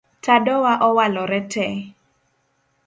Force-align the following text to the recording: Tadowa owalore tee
Tadowa 0.23 0.73
owalore 0.87 1.39
tee 1.53 1.75